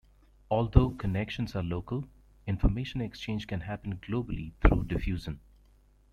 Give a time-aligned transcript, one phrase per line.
[0.49, 2.05] Although connections are local,
[2.47, 5.39] information exchange can happen globally through diffusion.